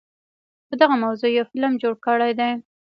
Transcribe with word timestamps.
په 0.67 0.73
دغه 0.81 0.95
موضوع 1.03 1.29
يو 1.37 1.45
فلم 1.51 1.73
جوړ 1.81 1.93
کړے 2.05 2.31
دے 2.39 2.51